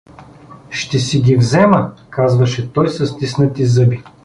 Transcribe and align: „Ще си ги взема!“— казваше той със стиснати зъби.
„Ще 0.69 0.99
си 0.99 1.19
ги 1.21 1.37
взема!“— 1.37 1.93
казваше 2.09 2.71
той 2.73 2.89
със 2.89 3.09
стиснати 3.09 3.65
зъби. 3.65 4.03